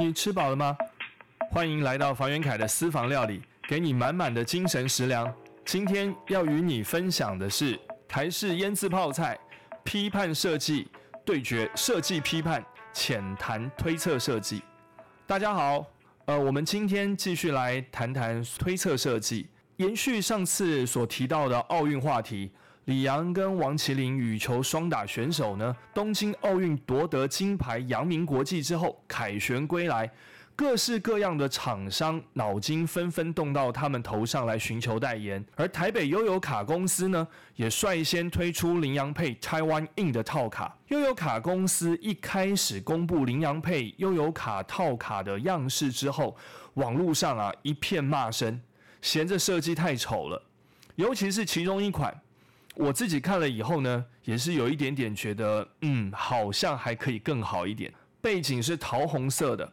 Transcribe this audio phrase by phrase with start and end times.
[0.00, 0.76] 你吃饱了吗？
[1.50, 5.28] 欢迎来到房元凯的私房料理，给你满满的精神食粮。
[5.64, 9.36] 今天要与你分享的是台式腌制泡菜，
[9.82, 10.86] 批判设计
[11.24, 14.62] 对决设计批判，浅谈推测设计。
[15.26, 15.84] 大家好，
[16.26, 22.52] 呃，我们今天继续来谈谈推测设计，延续上次所提到的奥运话题。
[22.88, 30.10] 李阳跟王麒麟羽球双打选手呢，东京奥运夺得金牌，扬名国际之后凯旋归来，
[30.56, 40.74] 各式各样的厂商脑筋纷纷动到他们头上来寻求代言，而台北悠游卡公司呢，也率先推出羚羊配 Taiwan In 的套卡。
[40.86, 46.34] 悠游卡公司一开始公布羚羊配悠游卡套卡的样式之后，
[46.72, 48.58] 网络上啊一片骂声，
[49.02, 50.42] 嫌这设计太丑了，
[50.94, 52.18] 尤其是其中一款。
[52.78, 57.92] 我自己看了以后呢，也是有一点点觉得，嗯，好像还可以更好一点。
[58.20, 59.68] 背景是桃红色的，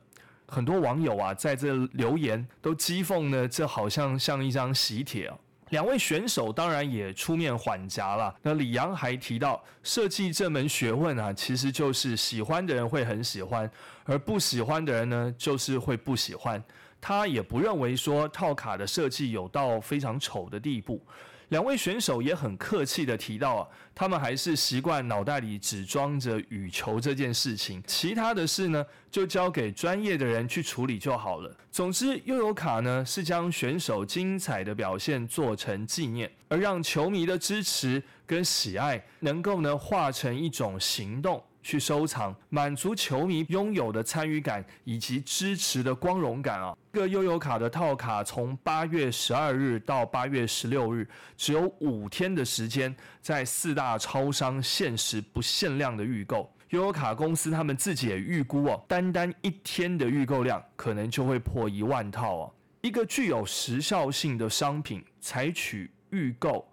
[0.48, 5.32] 很多网友啊在这留言都讥讽呢，这好像像一张喜帖。
[5.70, 8.36] 两位选手当然也出面缓颊了。
[8.42, 13.70] 那李阳还提到，设计这门学问啊，其实就是喜欢的人会很喜欢，
[14.06, 16.64] 而不喜欢的人呢，就是会不喜欢。
[17.00, 21.06] 他也不认为说套卡的设计有到非常丑的地步。
[21.50, 31.56] 两位选手也很客气的提到啊，他们还是习惯脑袋里只装着羽球这件事情，其他的事呢就交给专业的人去处理就好了。
[31.72, 41.44] 总之，悠游卡呢是将选手精彩的表现做成纪念，而让球迷的支持跟喜爱能够呢化成一种行动。
[41.66, 46.78] 去收藏，满足球迷拥有的参与感以及支持的光荣感啊！
[46.94, 56.48] 这个悠游卡的套卡从八月十二日到八月十六日，只有五天的时间，在四大超商限时不限量的预购。
[56.70, 62.54] 悠游卡公司他们自己也预估哦，单单一天的预购量可能就会破一万套哦。
[62.82, 66.64] 一个具有时效性的商品，采取预购。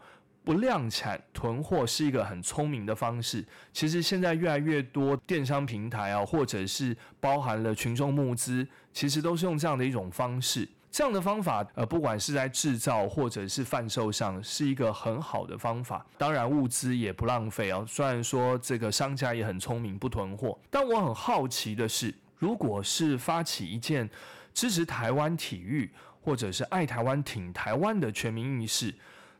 [0.45, 3.45] 不量产囤货是一个很聪明的方式。
[3.73, 10.69] 其实现在越来越多电商平台啊，或者是包含了群众募资，其实都是用这样的一种方式。
[10.91, 16.05] 这样的方法，呃，不管是在制造或者是贩售上，是一个很好的方法。
[16.19, 17.83] 当然，物资也不浪费啊。
[17.89, 20.59] 虽然说这个商家也很聪明，不囤货。
[20.71, 24.11] 但我很好奇的是，如果是发起一件
[24.53, 28.95] 支持台湾体育，或者是爱台湾、挺台湾的全民意识。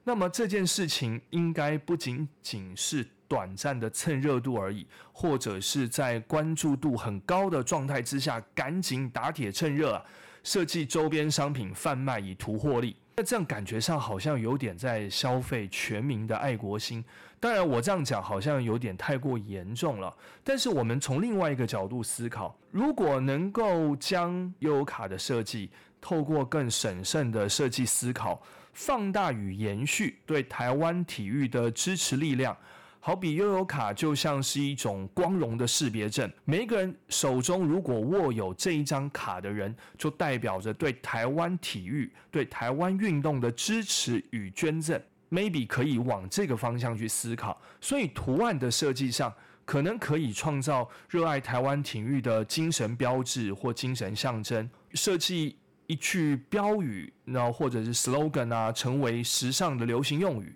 [0.05, 10.05] 那么这件事情应该不仅仅是短暂的蹭热度而已，或者是在关注度很高的状态之下，赶紧打铁趁热啊，
[10.43, 12.97] 设计周边商品贩卖以图获利。
[13.15, 17.05] 那这样感觉上好像有点在消费全民的爱国心。
[17.39, 20.15] 当然，我这样讲好像有点太过严重了。
[20.43, 25.71] 但是我们从另外一个角度思考，如果能够将优卡的设计
[26.01, 28.43] 透过更审慎的设计思考，
[28.73, 32.57] 放大与延续对台湾体育的支持力量。
[33.05, 45.03] 好比悠游卡就像是一种光荣的识别证，每一个人手中如果握有这一张卡的人，就代表着对台湾体育、对台湾运动的支持与捐赠。
[45.31, 49.33] Maybe 可以往这个方向去思考，所以图案的设计上
[49.65, 55.57] 可能可以创造热爱台湾体育的精神标志或精神象征，设计
[55.93, 60.55] 一句标语，然后或者是 slogan 啊，成为时尚的流行用语。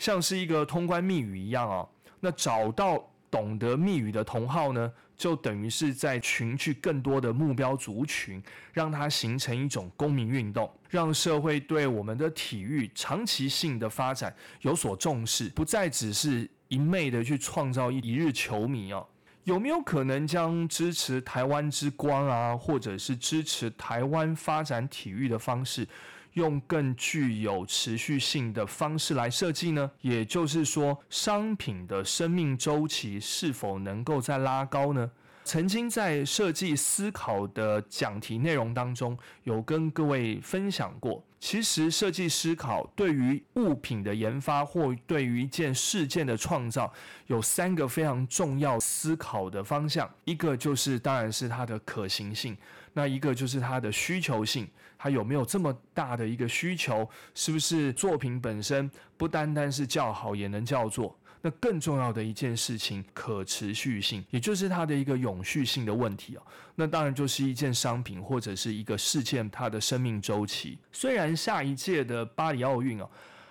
[0.00, 8.42] 像是一个通关密语一样哦，那找到懂得密语的同好呢，就等于是在群聚更多的目标族群，
[8.72, 19.06] 让它形成一种公民运动，让社会对我们的体育长期性的发展有所重视，不再只是一昧的去创造一一日球迷哦。
[19.44, 25.86] 有没有可能将支持台湾之光啊，或者是支持台湾发展体育的方式？
[26.32, 29.90] 用更具有持续性的方式来设计呢？
[30.00, 35.10] 也就是说，商品的生命周期是否能够再拉高呢？
[35.44, 41.22] 曾经在设计思考的讲题内容当中，有跟各位分享过。
[41.38, 46.90] 其实，设计思考对于物品的研发或对于一件事件的创造，
[47.26, 50.10] 有三个非常重要思考的方向。
[50.24, 52.54] 一个就是，当然是它的可行性；
[52.94, 54.66] 那一个就是它的需求性，
[54.96, 57.06] 它有没有这么大的一个需求？
[57.34, 61.14] 是不是作品本身不单单是叫好，也能叫做？
[61.46, 66.42] 那更重要的一件事情，可持续性，也就是它的一个永续性的问题啊。
[66.74, 70.78] 那当然就是一件商品或者是一个事件，它的生命周期。
[70.90, 73.06] 虽然下一届的巴黎奥运啊，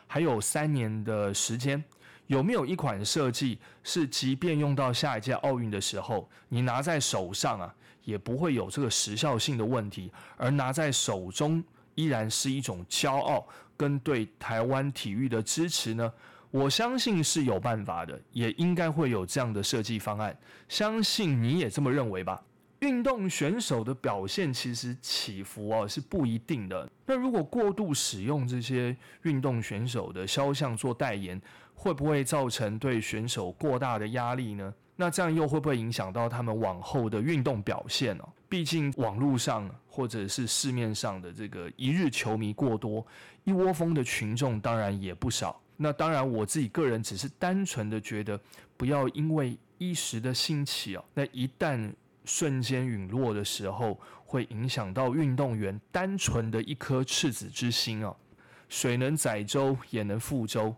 [0.07, 1.83] 还有三年的时间，
[2.25, 11.63] 有没有一款设计是，即便用到下一届奥运的时候，你拿在手上啊，也不会有这个时效性的问题，而拿在手中
[11.93, 13.47] 依然是一种骄傲
[13.77, 16.11] 跟对台湾体育的支持呢？
[16.53, 20.37] 我相信是有办法的，也应该会有这样的设计方案。
[20.69, 22.39] 相信你也这么认为吧？
[22.81, 26.87] 运动选手的表现其实起伏哦是不一定的。
[27.07, 31.41] 那如果过度使用这些运动选手的肖像做代言，
[31.73, 34.71] 会不会造成对选手过大的压力呢？
[34.95, 38.23] 那这样又会不会影响到他们往后的运动表现呢？
[38.47, 43.03] 毕竟网络上或者是市面上的这个一日球迷过多，
[43.43, 45.59] 一窝蜂的群众当然也不少。
[45.75, 48.39] 那当然，我自己个人只是单纯的觉得，
[48.77, 51.91] 不要因为一时的兴起哦，那一旦
[52.25, 58.15] 瞬间陨落的时候，会影响到运动员单纯的一颗赤子之心哦。
[58.69, 60.75] 水能载舟，也能覆舟，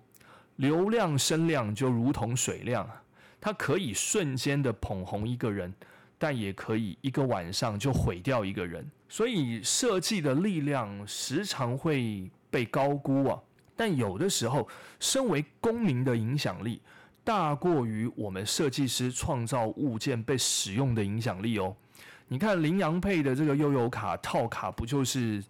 [0.58, 2.90] 流量声量就如同水量，
[3.40, 5.74] 它可以瞬间的捧红一个人，
[6.18, 8.90] 但也可以一个晚上就毁掉一个人。
[9.08, 13.40] 所以设计的力量时常会被高估啊。
[13.76, 14.68] 但有的时候，
[15.00, 16.82] 身为公民的影响力
[17.24, 21.76] 大过于我们设计师创造物件被使用的影响力哦。
[22.28, 25.44] 你看羚羊配的这个悠游卡套卡，不就是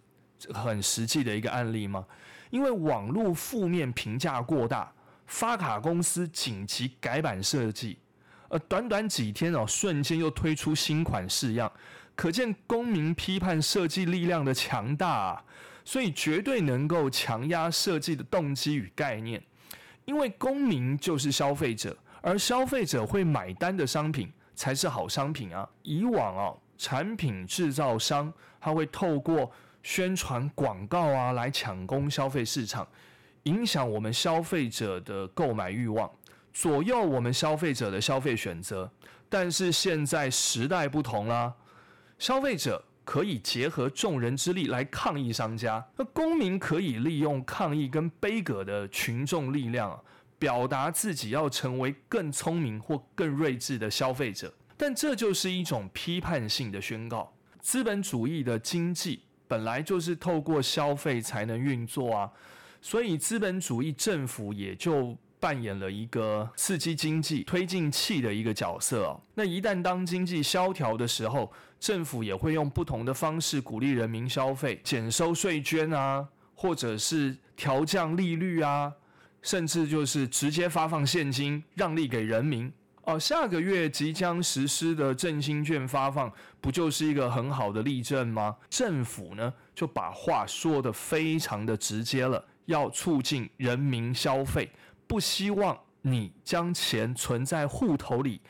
[0.52, 2.04] 很实际的一个案例吗？
[2.50, 4.92] 因为网络负面评价过大，
[5.26, 7.98] 发卡公司紧急改版设计，
[8.48, 11.70] 呃，短短几天哦，瞬间又推出新款式样，
[12.14, 15.44] 可见公民批判设计力量的强大啊。
[15.86, 19.40] 所以绝对能够强压设计的动机与概念，
[20.04, 25.66] 因为公民就是消费者，而消费者会买单的商品才是好商品啊。
[25.84, 28.30] 以往啊，产品制造商
[28.60, 29.48] 他会透过
[29.84, 32.84] 宣传广告啊来抢攻消费市场，
[33.44, 36.10] 影响我们消费者的购买欲望，
[36.52, 38.90] 左右我们消费者的消费选择。
[39.28, 41.54] 但是现在时代不同啦，
[42.18, 42.84] 消费者。
[43.06, 49.98] 可以结合众人之力来抗议商家，那公民可以利用抗议跟悲歌的群众力量，
[50.40, 54.52] 表达自己要成为更聪明或更睿智的消费者。
[54.76, 57.32] 但这就是一种批判性的宣告。
[57.60, 62.30] 资本主义的经济本来就是透过消费才能运作啊，
[62.82, 65.16] 所以资本主义政府也就。
[65.46, 69.20] 扮演了一个刺激经济推进器的一个角色哦。
[69.32, 78.92] 那一旦当经济萧条的时候，政府也会用不同的方式鼓励人民消费，减收税捐啊，或者是调降利率啊，
[79.40, 82.72] 甚至就是直接发放现金让利给人民
[83.04, 83.16] 哦。
[83.16, 86.28] 下个月即将实施的振兴券发放，
[86.60, 88.56] 不就是一个很好的例证吗？
[88.68, 94.68] 政府呢就把话说得非常的直接了，要促进人民消费。
[95.06, 98.40] 不希望你将钱存在户头里，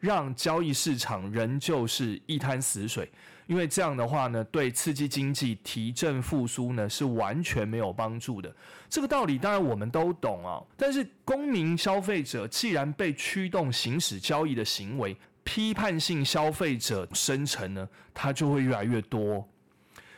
[0.00, 3.10] 让交易市场仍旧是一滩死水，
[3.46, 8.54] 因为这样的话呢，对刺激经济、提振复苏呢是完全没有帮助的。
[8.88, 19.46] 这个道理当然我们都懂啊，但是公民消费者既然被驱动行使交易的行为，批判性消费者生成呢，它就会越来越多。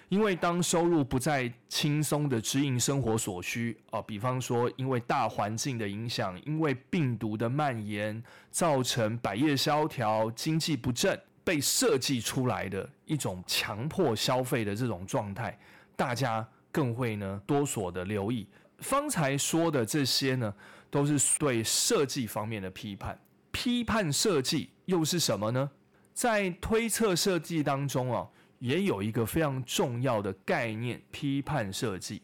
[0.09, 15.59] 因为当收入不再轻松的支应生活所需啊，比方说因为大环境的影响，因为病毒的蔓延，造成百业萧条、经济不振，被设计出来的一种强迫消费的这种状态，
[15.95, 18.49] 大家更会呢多所的留意。
[18.79, 20.55] 方才说的这些呢，
[20.89, 23.21] 都是对设计方面的批判。
[23.51, 25.71] 批判设计又是什么呢？
[26.15, 28.27] 在推测设计当中啊。
[28.59, 32.23] 也有一个非常重要的概念——批判设计。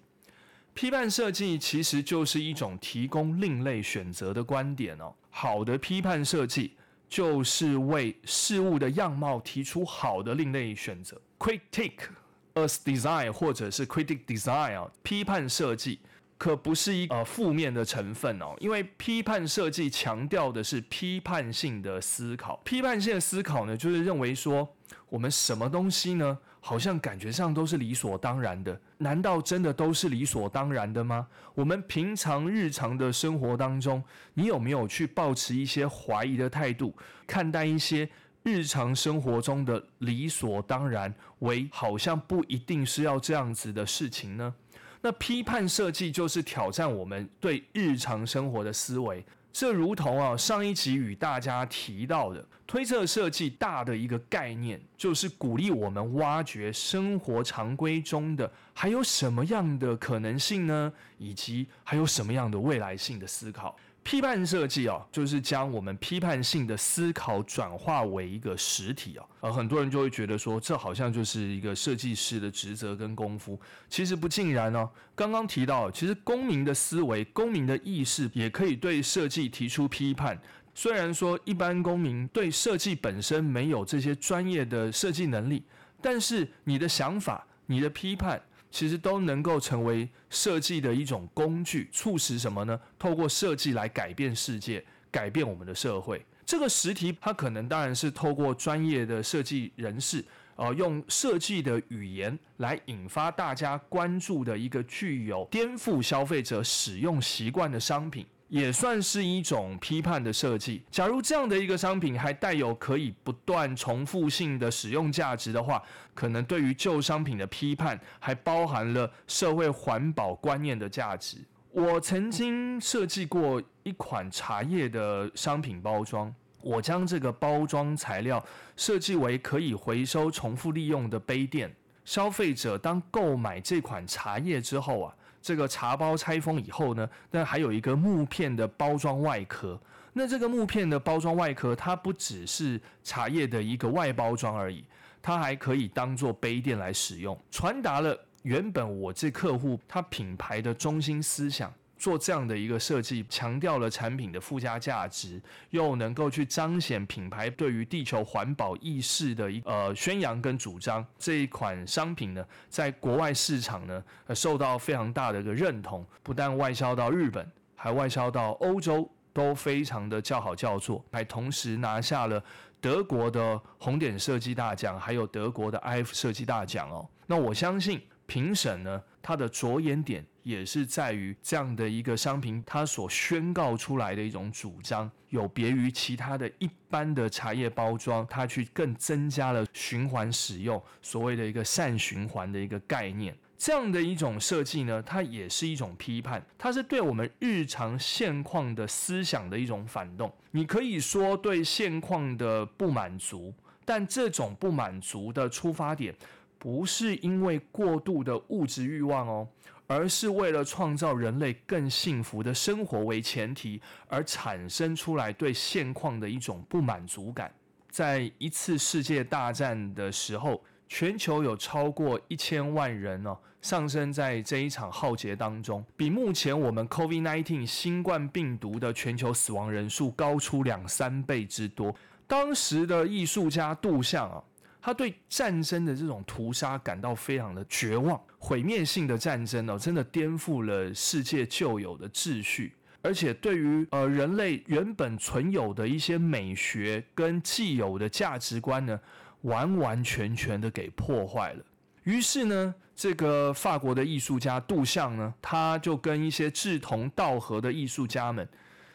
[0.73, 5.15] 批判设计其实就是一种提供另类选择的观点哦。
[5.31, 6.77] 好的批判设计
[7.09, 11.21] 就是为事物的样貌提出好的另类选择。
[11.39, 12.09] Critique
[12.55, 16.01] as design，或者是 critic design 啊，批判设计
[16.37, 18.57] 可不是一呃负面的成分哦。
[18.59, 22.57] 因为批判设计强调的是批判性的思考。
[22.65, 24.69] 批判性的思考呢，就是认为说。
[25.15, 26.37] 我们什么东西呢？
[26.59, 31.29] 好像感觉上都是理所当然的，难道真的都是理所当然的吗？
[31.55, 34.03] 我们平常日常的生活当中，
[34.33, 36.93] 你有没有去保持一些怀疑的态度，
[37.29, 38.09] 看待一些
[38.43, 44.53] 日常生活中的理所当然为好像不一定是要这样子的事情呢？
[45.01, 49.25] 那批判设计就是挑战我们对日常生活的思维。
[49.55, 60.93] 这如同啊，上一集与大家提到的推测设计大的一个概念，就是鼓励我们挖掘生活常规中的还有什么样的可能性呢？
[61.19, 63.77] 以及还有什么样的未来性的思考。
[64.05, 69.27] 批判设计哦，就是将我们批判性的思考转化为一个实体哦。
[69.41, 73.59] 而很多人就会觉得说，这好像就是一个设计师的职责跟功夫。
[73.89, 74.89] 其实不尽然哦。
[75.15, 80.39] 刚刚提到，其实公民的思维、公民的意识也可以对设计提出批判。
[80.75, 85.65] 虽然说一般公民对设计本身没有这些专业的设计能力，
[86.03, 88.41] 但是你的想法、你的批判。
[88.75, 92.81] 其实都能够成为设计的一种工具，促使什么呢？
[92.99, 96.21] 透过设计来改变世界，改变我们的社会。
[96.45, 100.25] 这个实体，它可能当然是透过专业的设计人士，
[100.57, 108.27] 呃，用设计的语言来引发大家关注的一个具有颠覆消费者使用习惯的商品。
[108.55, 110.81] 也算是一种批判的设计。
[110.89, 115.83] 假如这样的一个商品还带有可以不断重复性的使用价值的话，
[116.15, 121.39] 可能对于旧商品的批判还包含了社会环保观念的价值。
[121.73, 126.33] 我曾经设计过一款茶叶的商品包装，
[126.63, 128.41] 我将这个包装材料
[128.77, 131.75] 设计为可以回收、重复利用的杯垫。
[132.05, 135.13] 消费者当购买这款茶叶之后啊。
[135.45, 139.79] 这个茶包拆封以后呢，那还有一个木片的包装外壳。
[140.15, 144.83] 那这个木片的包装外壳，它不只是茶叶的一个外包装而已，
[145.21, 151.71] 它还可以当做杯垫来使用，传达了原本我这客户他品牌的中心思想。
[151.97, 161.05] 做这样的一个设计，强调了产品的附加价值，又能够去彰显品牌对于地球环保意识的一呃宣扬跟主张。
[161.19, 172.43] 这一款商品呢，在国外市场呢，受到非常大的一个认同，不但外销到日本，还外销到欧洲，都非常的叫好叫座，还同时拿下了
[172.81, 177.09] 德国的红点设计大奖，还有德国的 IF 设计大奖哦。
[177.27, 180.25] 那我相信评审呢，他的着眼点。
[180.45, 193.37] 也是在于这样的一个商品，它所宣告出来的一种主张，有别于其他的一般的茶叶包装，它去更增加了循环使用，所谓的一个善循环的一个概念。
[193.57, 200.31] 这样的一种设计呢，它也是一种批判，它是对我们日常现况的思想的一种反动。
[200.51, 203.55] 你可以说对现况的不满足，
[203.87, 206.15] 但这种不满足的出发点，
[206.59, 209.49] 不是因为过度的物质欲望哦。
[209.87, 217.53] 而是为了创造人类更幸福的生活为前提，而产生出来对现况的一种不满足感。
[217.91, 231.95] 在一次世界大战的时候，全球有超过一千万人哦，上升在这一场浩劫当中，比目前我们 COVID-19 新冠病毒的全球死亡人数高出两三倍之多。
[232.27, 234.43] 当时的艺术家杜象啊。
[234.87, 249.01] 他对战争的这种屠杀感到非常的绝望，毁灭性的战争哦，真的颠覆了世界旧有的秩序，而且对于呃人类原本存有的一些美学跟既有的价值观呢，
[249.41, 251.65] 完完全全的给破坏了。
[252.03, 258.47] 于是呢，这个法国的艺术家杜象呢，他就跟一些志同道合的艺术家们，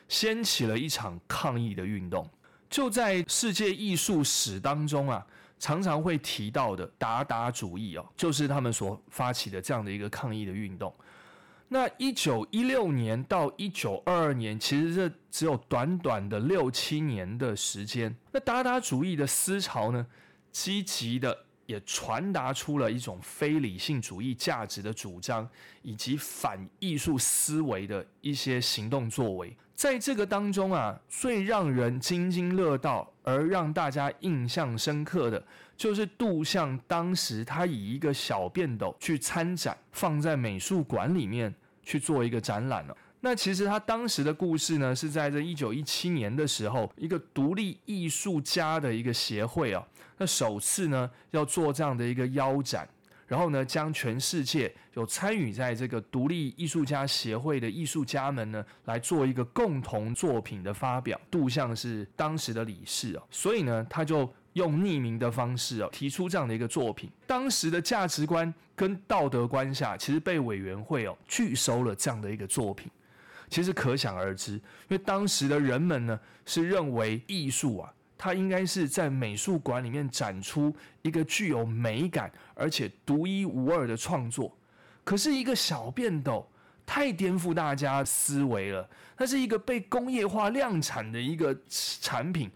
[0.07, 2.29] 掀起了一场抗议的运动。
[2.69, 5.25] 就在世界艺术史当中啊。
[5.59, 10.93] 常常会提到的达达主义哦，就是他们所发起的这样的一个抗议的运动。
[11.67, 18.15] 那一九一六年到一九二二年，其实这只有短短的六七年的时间。
[18.31, 20.03] 那达达主义的思潮呢，
[20.51, 25.47] 积极的也传达出了一种非理性主义价值的主张，
[25.83, 29.55] 以及反艺术思维的一些行动作为。
[29.79, 35.41] 在这个当中啊，最让人津津乐道而让大家印象深刻的，
[35.77, 42.97] 就是杜象当时他以一个小便斗去参展，放在美术馆里面去做一个展览了。
[43.21, 49.81] 那其实他当时的故事呢，是在这一九一七年的时候，一个独立艺术家的一个协会啊，
[50.17, 52.85] 那首次呢要做这样的一个腰展。
[53.29, 61.21] 然后呢，将全世界有参与在这个独立艺术家协会的艺术家们呢，来做一个共同作品的发表。
[61.29, 67.07] 杜象是当时的理事哦，所以呢，他就用匿名的方式哦，提出这样的一个作品。
[67.27, 72.89] 当时的价值观跟道德观下，其实被委员会哦拒收了这样的一个作品。
[73.47, 77.93] 其实可想而知，因为当时的人们呢，是认为艺术啊。
[78.21, 84.53] 它应该是在美术馆里面展出一个具有美感而且独一无二的创作。
[85.05, 86.45] 可是，一个小便斗
[86.85, 88.87] 太颠覆大家思维了。
[89.15, 92.51] 它是一个被工业化量产的一个产品，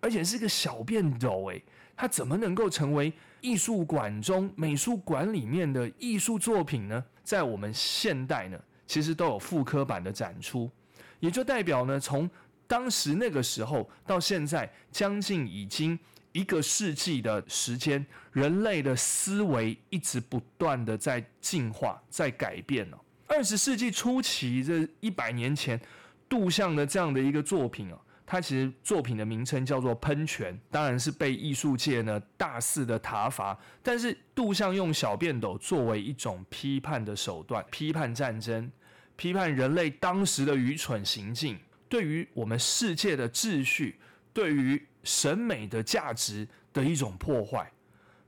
[0.00, 1.46] 而且是一个小便斗。
[1.46, 1.64] 诶，
[1.96, 7.02] 它怎么能够成为艺术馆中美术馆里面的艺术作品呢？
[7.24, 10.70] 在我们现代呢，其实都有复刻版的展出。
[11.18, 12.28] 也就代表呢，从
[12.66, 15.98] 当时那个时候到现在，将近已经
[16.32, 23.00] 一个世纪的时间，人类的思维一直不断的在进化、在改变了。
[23.26, 25.80] 二十世纪初期，这一百年前，
[26.28, 33.58] 杜象的这样的一个作品啊，它其实作品的名称叫做《喷泉》，当然是被艺术界呢大肆的挞伐。
[33.82, 38.70] 但是杜象用小便斗作为一种批判的手段，批判战争，
[39.16, 41.58] 批判人类当时的愚蠢行径。
[41.88, 43.98] 对于我们世界的秩序，
[44.32, 47.70] 对于审美的价值的一种破坏。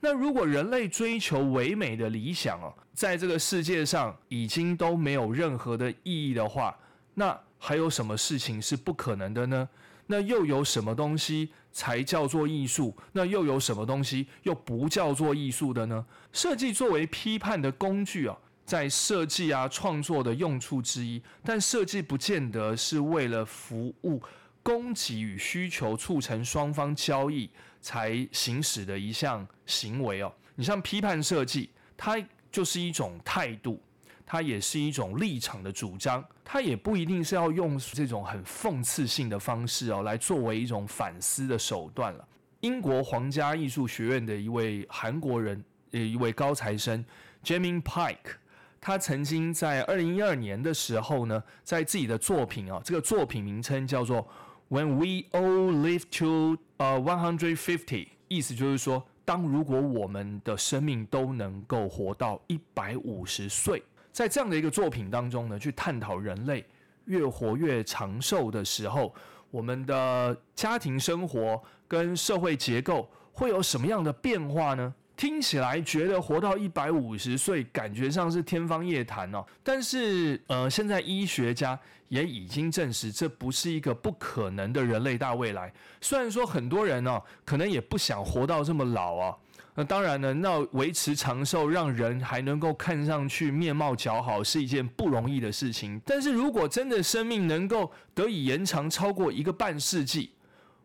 [0.00, 6.78] 那如果人类追求唯美的理想哦，在这个世界上已经都没有任何的意义的话，
[7.14, 9.68] 那还有什么事情是不可能的呢？
[10.06, 12.96] 那又有什么东西才叫做艺术？
[13.12, 16.06] 那又有什么东西又不叫做艺术的呢？
[16.32, 18.38] 设计作为批判的工具啊。
[18.68, 24.22] 在设计啊创作的用处之一，但设计不见得是为了服务
[24.62, 27.48] 供给与需求，促成双方交易
[27.80, 30.30] 才行使的一项行为哦。
[30.54, 32.22] 你像批判设计，它
[32.52, 33.82] 就是一种态度，
[34.26, 42.28] 它也是一种立场的主张，它也不一定是要用这种很讽刺性的方式哦来作为一种反思的手段了。
[42.60, 47.02] 英国皇家艺术学院的一位韩国人，呃，一位高材生
[47.42, 48.36] Jamie Pike。
[48.80, 54.18] 他曾经在二零一二年的时候呢，在自己的作品啊，这个作品名称叫做
[54.70, 63.82] 《When We All Live to 呃 One Hundred Fifty》，意思就是说，当如果我们的生命都能够活到一百五十岁，
[64.12, 66.64] 在这样的一个作品当中呢，去探讨人类
[67.06, 69.14] 越活越长寿的时候，
[69.50, 74.94] 我们的家庭生活跟社会结构会有什么样的变化呢？
[75.18, 79.44] 听起来觉得活到一百五十岁，感觉上是天方夜谭哦。
[79.64, 85.72] 但是，呃，现在医学家也已经证实，这不是一个不可能的人类大未来。
[86.00, 89.36] 虽然说很多人哦，可能也不想活到这么老啊。
[89.74, 96.00] 那当然呢，那维持长寿，让人还能够看上去面貌姣好，是一件不容易的事情。
[96.06, 100.30] 但是如果真的生命能够得以延长超过一个半世纪，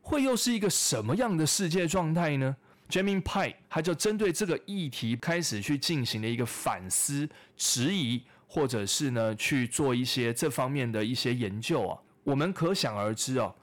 [0.02, 2.56] 会又是一个什么样的世界状态呢
[2.90, 11.98] ？Jamie Pie，他就针对这个议题开始去进行了一个反思、质疑，或者是呢去做一些这方面的一些研究啊。
[12.24, 13.54] 我们可想而知哦，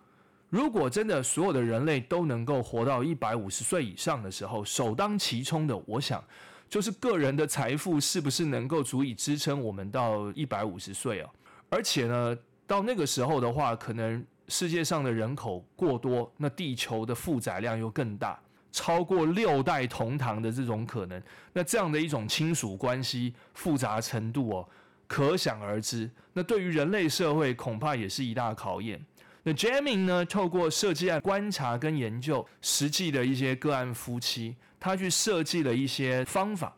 [0.48, 6.22] 如果真的所有的人类都能够活到一百五十岁以上的时候，首当其冲的，我想
[6.68, 11.30] 就是个人的财富是不是能够足以支撑我们到一百五十岁啊？
[11.68, 18.38] 而且呢，到那个时候的话，可能世界上的人口过多，那地球的负载量又更大。
[18.72, 24.68] 超过六代同堂的这种可能，那这样的一种亲属关系复杂程度哦，
[25.06, 26.08] 可想而知。
[26.32, 29.00] 那对于人类社会恐怕也是一大考验。
[29.42, 36.76] 那 Jamie 呢，透过设计案观察跟研究实际的一些个案夫妻，他去设计了一些方法。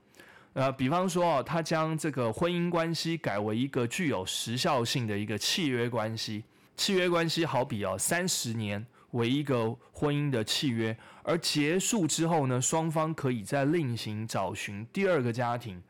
[0.54, 6.44] 呃，比方说哦，他将这个婚姻关系改为一个具有时效性的一个契约关系。
[6.76, 8.86] 契约关系好比哦，三十年。
[9.12, 15.80] 为一个婚姻的契约，而结束之后呢，双方可以再另行找寻第二个家庭，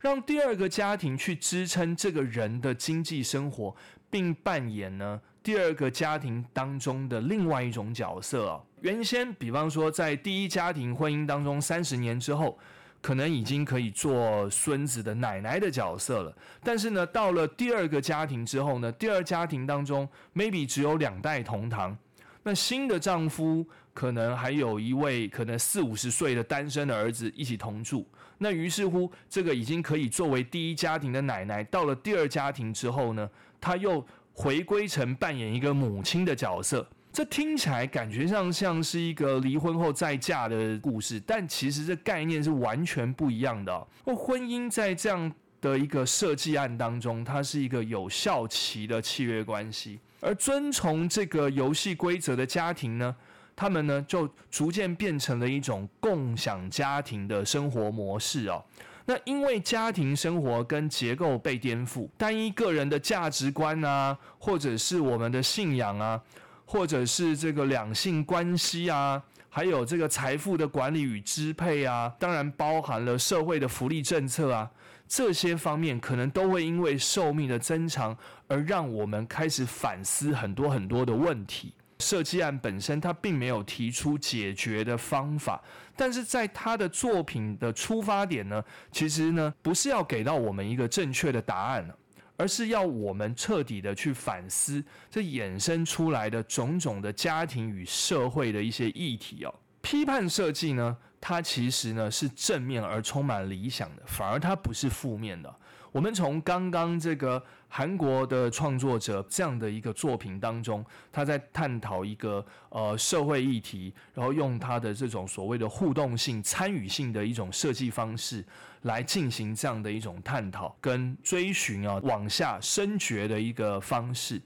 [0.00, 3.74] 让第二个家庭去支撑这个人的经济生活，
[4.10, 8.62] 并扮演呢第二个家庭当中的另外一种角色。
[8.82, 12.58] 原先，比方说在第一家庭婚姻当中，三十年之后，
[13.00, 16.36] 可能已经可以做孙子的奶奶的角色了。
[16.62, 21.96] 但是呢，到了第二个家庭之后呢，第二家庭当中，maybe 只有两代同堂。
[22.42, 28.06] 那新的丈夫可能还有一位可能四五十岁的单身的儿子一起同住，
[28.36, 33.26] 那于是乎这个已经可以作为第一家庭的奶奶，到了第二家庭之后呢，
[33.58, 36.86] 她又回归成扮演一个母亲的角色。
[37.10, 43.72] 这听起来感觉上像是一个离婚后再嫁的故事，但其实这概念是完全不一样的。
[44.04, 45.32] 哦婚姻在这样
[45.62, 49.98] 的一个设计案当中，它是一个有效期的契约关系。
[50.20, 53.16] 而遵从这个游戏规则的家庭呢，
[53.56, 58.62] 他们呢就逐渐变成了一种共享家庭的生活模式哦。
[59.06, 66.20] 那因为家庭生活跟结构被颠覆，单一个人的价值观啊，或者是我们的信仰啊，
[66.64, 74.70] 或者是这个两性关系啊，还有这个财富的管理与支配啊，当然包含了社会的福利政策啊。
[75.08, 81.72] 这些方面可能都会因为寿命的增长而让我们开始反思很多很多的问题。
[81.98, 85.62] 设计案本身它并没有提出解决的方法，
[85.96, 91.88] 但是在他的作品的出发点呢，其实呢不是要给到我们一个正确的答案
[92.36, 99.54] 而是要我们彻底的去反思这衍生出来的种种的家庭与社会的一些议题哦。
[99.80, 105.54] 批判设计呢，它其实呢是正面而充满理想的，反而它不是负面的。
[105.96, 118.44] 我们从刚刚这个韩国的创作者这样的一个作品当中，他在探讨一个呃社会议题，然后用他的这种所谓的互动性、参与性的一种设计方式
[118.82, 124.38] 来进行这样的一种探讨跟追寻啊，往下深掘的一个方式。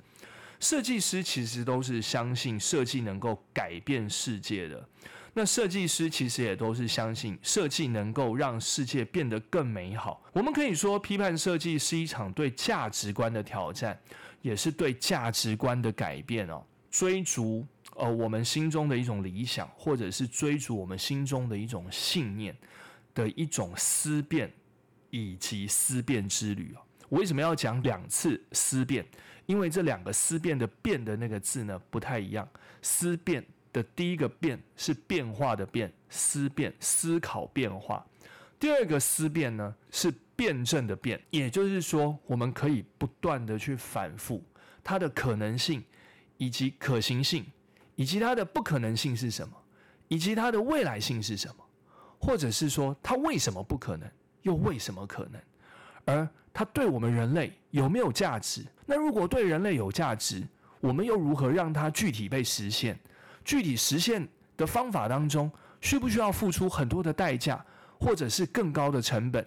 [0.61, 4.89] 设计师其实都是相信设计能够改变世界的。
[5.33, 10.23] 那设计师其实也都是相信设计能够让世界变得更美好。
[10.33, 13.97] 我们可以说，批判设计是一场对价值观的挑战，
[14.43, 16.65] 也是对价值观的改变哦。
[16.91, 17.65] 追逐
[17.95, 22.57] 呃我们心中的一种理想，或者是追逐我们心中的一种信念
[23.15, 24.53] 的一种思辨
[25.11, 26.83] 以及思辨之旅啊。
[27.11, 29.07] 为什么要讲两次思辨？
[29.47, 32.49] 因为这两个思辨的“变”的那个字呢不太一样。
[32.83, 33.45] 思辨。
[33.73, 38.05] 的第一个变是变化的变，思辨思考变化。
[38.59, 44.43] 第二个思辨呢是辩证的辩，也就是说，我们可以不断的去反复
[44.85, 45.83] 它的可能性，
[46.37, 47.47] 以及可行性，
[47.97, 49.55] 以及它的不可能性是什么，
[50.09, 51.65] 以及它的未来性是什么，
[52.19, 54.11] 或者是说它为什么不可能，
[54.43, 55.41] 又为什么可能？
[56.05, 58.65] 而它对我们人类有没有价值？
[58.85, 60.47] 那如果对人类有价值，
[60.81, 62.99] 我们又如何让它具体被实现？
[63.45, 64.27] 具体实现
[64.57, 65.51] 的方法当中，
[65.81, 67.65] 需不需要付出很多的代价，
[67.99, 69.47] 或者是更高的成本？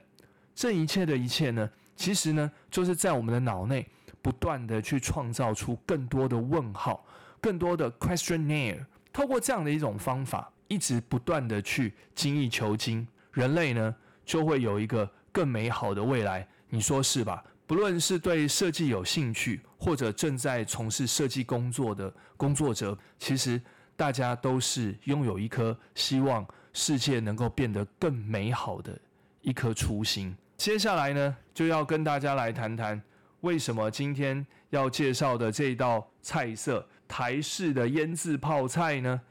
[0.56, 3.88] 这一切的一切呢，其实呢，就是在我们的脑内
[4.22, 7.06] 不断的去创造出更多的问号，
[7.40, 8.84] 更多的 questionnaire。
[9.12, 16.48] 透过这样的一种方法，一直不断的去精益求精，人类呢就会有一个更美好的未来。
[16.70, 17.44] 你说是吧？
[17.68, 23.62] 不论是对设计有兴趣，或者正在从事设计工作的工作者，其实。
[23.96, 28.98] 大家都是拥有一颗希望世界能够变得更美好的
[29.42, 30.36] 一颗初心。
[30.58, 33.02] 接下来呢，就要跟大家来谈谈
[33.42, 39.22] 为什么今天要介绍的这道菜色——台式的腌制泡菜呢？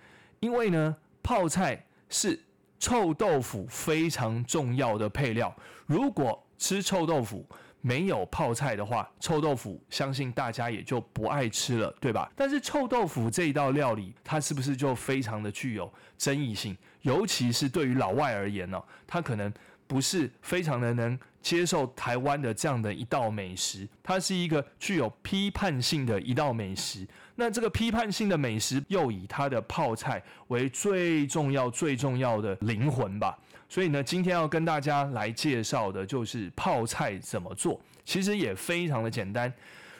[0.40, 2.38] 因为呢，泡菜是
[2.78, 5.54] 臭豆腐非常重要的配料。
[5.86, 7.46] 如果吃臭豆腐，
[7.82, 12.30] 没有泡菜的话，臭豆腐相信大家也就不爱吃了，对吧？
[12.34, 16.74] 但是臭豆腐这一道料理，它是不是就非常的具有争议性？
[17.02, 19.52] 尤其是对于老外而言呢，他可能
[19.88, 27.04] 不是非常的能接受台湾的这样的一道美食，它是一个具有批判性的一道美食。
[27.34, 33.36] 那这个批判性的美食，又以它的泡菜为最重要、最重要的灵魂吧。
[33.72, 37.80] 所以呢，今天要跟大家来介绍的就是泡菜怎么做。
[38.04, 39.50] 其实也非常的简单。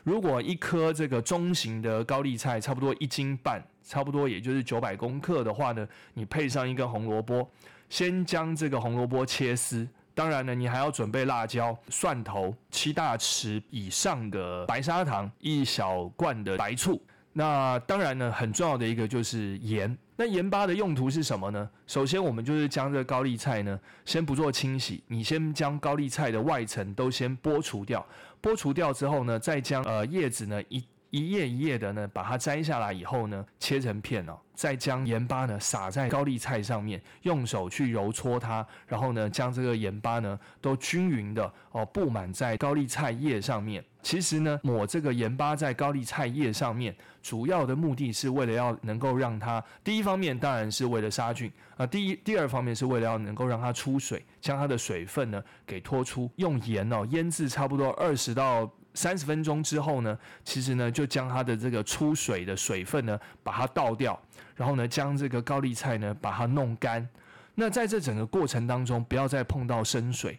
[0.04, 7.48] 如果一颗这个中型的高丽菜，差不多一斤半，差不多也就是九百公克的话呢，你配上一根红萝卜，
[7.88, 9.88] 先将这个红萝卜切丝。
[10.12, 17.02] 当然呢，你还要准备辣椒、蒜头、七大匙以上的白砂糖、一小罐的白醋。
[17.32, 19.96] 那当然呢，很重要的一个就是盐。
[20.22, 21.68] 那盐巴的用途是什么呢？
[21.84, 28.06] 首先，我们就是将这个高丽菜呢，先不做清洗，你先将高丽菜的外层都先剥除掉。
[28.40, 30.80] 剥除掉之后呢，再将呃叶子呢一。
[31.12, 43.84] 一页一页的呢，把它摘下来以后呢，切成片哦，再将盐巴呢撒在高丽菜上面，用手去揉搓它，然后呢，将这个盐巴呢都均匀的哦布满在高丽菜叶上面。
[44.02, 56.30] 其实呢，抹这个盐巴在高丽菜叶上面，主要的目的是为了要能够让它，第一方面当然是为了杀菌啊，第一第二方面是为了要能够让它出水，将它的水分呢给拖出。
[56.36, 58.72] 用盐哦腌制差不多二十到。
[58.94, 64.20] 三十分钟之后呢，其实呢就将它的这个出水的水分呢把它倒掉，
[64.54, 67.08] 然后呢将这个高丽菜呢把它弄干。
[67.54, 70.38] 那在这整个过程当中，不要再碰到生水。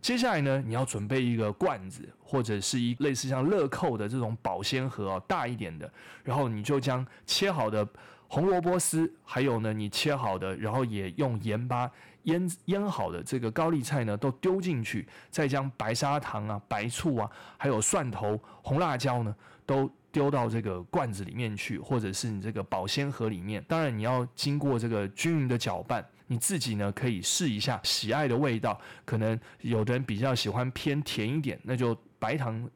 [0.00, 5.90] 接下来呢，你要准备一个罐子，或者是一类似像乐扣的这种保鲜盒哦，大一点的。
[6.22, 7.86] 然后你就将切好的
[8.28, 11.90] 红萝卜丝，还有呢你切好的，然后也用盐巴。
[12.28, 19.34] 腌腌好的这个高丽菜呢，都丢进去，再将白砂糖啊、白醋啊，还有蒜头、红辣椒呢，
[19.66, 23.64] 都丢到这个罐子里面去，或者是你这个保鲜盒里面。
[23.66, 28.78] 当然，你要经过这个均匀的搅拌，你自己呢可以试一下喜爱的味道。
[29.04, 32.68] 可能有的人比较喜欢偏甜一点，那就白糖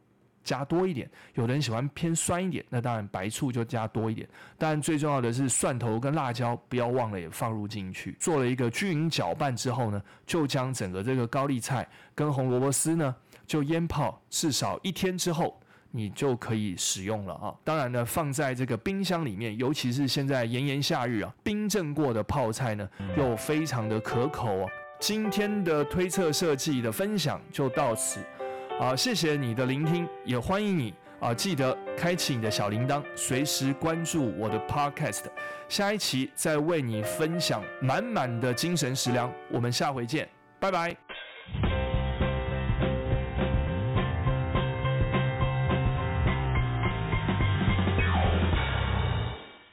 [0.43, 4.29] 加多一点；有的人喜欢偏酸一点，那当然白醋就加多一点。
[4.59, 8.17] 当然最重要的是蒜头跟辣椒，不要忘了也放入进去。
[8.21, 13.15] 做了一个均匀搅拌之后呢，就将整个这个高丽菜跟红萝卜丝呢，
[13.47, 15.59] 就腌泡至少一天之后。
[15.95, 17.55] 你就可以使用了啊！
[17.63, 24.71] 当然呢，放在这个冰箱里面，尤其是现在炎炎夏日啊，冰镇过的泡菜呢，又非常的可口哦。
[24.99, 28.21] 今天的推测设计的分享就到此
[28.81, 35.25] 啊，谢谢你的聆听，也欢迎你啊，记得开启你的小铃铛，随时关注我的 Podcast，
[35.69, 40.97] 下一期再为你分享满满的精神食粮，我们下回见，拜拜。